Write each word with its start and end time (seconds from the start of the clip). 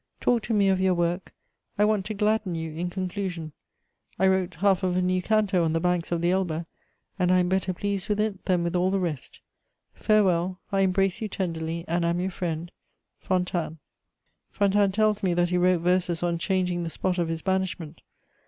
Talk 0.19 0.41
to 0.45 0.53
me 0.55 0.67
of 0.67 0.81
your 0.81 0.95
work. 0.95 1.31
I 1.77 1.85
want 1.85 2.07
to 2.07 2.15
gladden 2.15 2.55
you 2.55 2.71
in 2.73 2.89
conclusion: 2.89 3.51
I 4.17 4.27
wrote 4.27 4.55
half 4.55 4.81
of 4.81 4.95
a 4.97 5.01
new 5.03 5.21
canto 5.21 5.63
on 5.63 5.73
the 5.73 5.79
banks 5.79 6.11
of 6.11 6.21
the 6.23 6.31
Elbe, 6.31 6.65
and 7.19 7.31
I 7.31 7.37
am 7.37 7.47
better 7.47 7.71
pleased 7.71 8.09
with 8.09 8.19
it 8.19 8.45
than 8.45 8.63
with 8.63 8.75
all 8.75 8.89
the 8.89 8.97
rest. 8.97 9.41
"Farewell, 9.93 10.59
I 10.71 10.79
embrace 10.81 11.21
you 11.21 11.27
tenderly, 11.27 11.85
and 11.87 12.03
am 12.03 12.19
your 12.19 12.31
friend. 12.31 12.71
"FONTANES." 13.19 13.77
Fontanes 14.49 14.95
tells 14.95 15.21
me 15.21 15.35
that 15.35 15.49
he 15.51 15.57
wrote 15.59 15.81
verses 15.81 16.23
on 16.23 16.39
changing 16.39 16.81
the 16.81 16.89
spot 16.89 17.19
of 17.19 17.27
his 17.27 17.43
banishment. 17.43 18.01